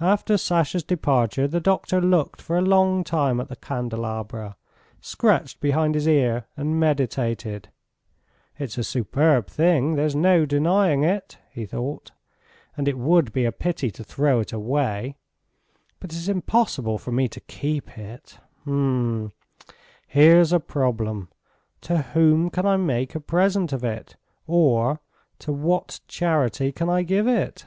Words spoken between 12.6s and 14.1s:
"and it would be a pity to